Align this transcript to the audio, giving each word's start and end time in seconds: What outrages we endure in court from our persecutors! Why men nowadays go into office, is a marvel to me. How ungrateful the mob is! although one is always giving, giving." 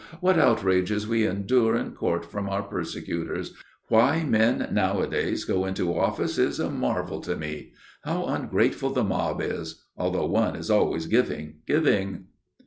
What 0.19 0.39
outrages 0.39 1.07
we 1.07 1.27
endure 1.27 1.75
in 1.75 1.91
court 1.91 2.25
from 2.25 2.49
our 2.49 2.63
persecutors! 2.63 3.53
Why 3.87 4.23
men 4.23 4.67
nowadays 4.71 5.45
go 5.45 5.63
into 5.65 5.95
office, 5.95 6.39
is 6.39 6.59
a 6.59 6.71
marvel 6.71 7.21
to 7.21 7.35
me. 7.35 7.73
How 8.03 8.25
ungrateful 8.25 8.89
the 8.93 9.03
mob 9.03 9.43
is! 9.43 9.83
although 9.95 10.25
one 10.25 10.55
is 10.55 10.71
always 10.71 11.05
giving, 11.05 11.57
giving." 11.67 12.23